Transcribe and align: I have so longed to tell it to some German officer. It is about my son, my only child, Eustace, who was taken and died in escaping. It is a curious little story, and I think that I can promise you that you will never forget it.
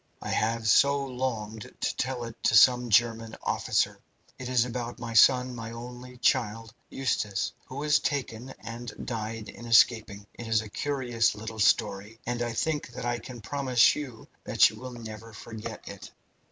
I 0.19 0.29
have 0.29 0.67
so 0.67 0.99
longed 1.05 1.71
to 1.79 1.95
tell 1.95 2.23
it 2.23 2.35
to 2.45 2.55
some 2.55 2.89
German 2.89 3.35
officer. 3.43 3.99
It 4.39 4.49
is 4.49 4.65
about 4.65 4.97
my 4.97 5.13
son, 5.13 5.53
my 5.53 5.69
only 5.73 6.17
child, 6.17 6.73
Eustace, 6.89 7.51
who 7.67 7.75
was 7.75 7.99
taken 7.99 8.51
and 8.61 9.05
died 9.05 9.47
in 9.47 9.67
escaping. 9.67 10.25
It 10.33 10.47
is 10.47 10.61
a 10.63 10.69
curious 10.69 11.35
little 11.35 11.59
story, 11.59 12.19
and 12.25 12.41
I 12.41 12.53
think 12.53 12.87
that 12.93 13.05
I 13.05 13.19
can 13.19 13.41
promise 13.41 13.95
you 13.95 14.27
that 14.43 14.71
you 14.71 14.77
will 14.77 14.93
never 14.93 15.33
forget 15.33 15.87
it. 15.87 16.09